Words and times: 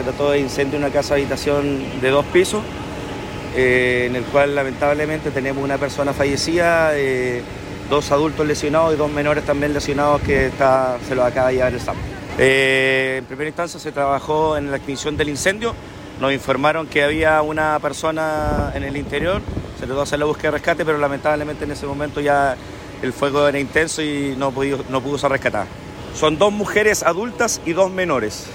se 0.00 0.04
trató 0.04 0.30
de 0.30 0.38
incendio 0.38 0.78
en 0.78 0.84
una 0.84 0.92
casa 0.92 1.14
de 1.14 1.20
habitación 1.20 2.00
de 2.00 2.08
dos 2.08 2.24
pisos, 2.26 2.62
eh, 3.54 4.06
en 4.08 4.16
el 4.16 4.24
cual 4.24 4.54
lamentablemente 4.54 5.30
tenemos 5.30 5.62
una 5.62 5.76
persona 5.76 6.14
fallecida, 6.14 6.92
eh, 6.94 7.42
dos 7.90 8.10
adultos 8.10 8.46
lesionados 8.46 8.94
y 8.94 8.96
dos 8.96 9.12
menores 9.12 9.44
también 9.44 9.74
lesionados 9.74 10.22
que 10.22 10.46
está, 10.46 10.96
se 11.06 11.14
los 11.14 11.22
acaba 11.26 11.48
de 11.48 11.56
llevar 11.56 11.74
el 11.74 11.80
SAM. 11.80 11.96
Eh, 12.38 13.16
en 13.18 13.26
primera 13.26 13.48
instancia 13.48 13.78
se 13.78 13.92
trabajó 13.92 14.56
en 14.56 14.70
la 14.70 14.78
extinción 14.78 15.18
del 15.18 15.28
incendio, 15.28 15.74
nos 16.18 16.32
informaron 16.32 16.86
que 16.86 17.04
había 17.04 17.42
una 17.42 17.78
persona 17.78 18.72
en 18.74 18.84
el 18.84 18.96
interior, 18.96 19.42
se 19.74 19.80
trató 19.84 19.96
de 19.96 20.02
hacer 20.02 20.18
la 20.18 20.24
búsqueda 20.24 20.52
de 20.52 20.56
rescate, 20.56 20.86
pero 20.86 20.96
lamentablemente 20.96 21.64
en 21.64 21.72
ese 21.72 21.84
momento 21.84 22.22
ya 22.22 22.56
el 23.02 23.12
fuego 23.12 23.46
era 23.46 23.58
intenso 23.58 24.00
y 24.00 24.34
no, 24.38 24.50
pudo, 24.50 24.82
no 24.88 25.02
pudo 25.02 25.18
ser 25.18 25.30
rescatada. 25.30 25.66
Son 26.14 26.38
dos 26.38 26.52
mujeres 26.52 27.02
adultas 27.02 27.60
y 27.66 27.74
dos 27.74 27.90
menores. 27.90 28.46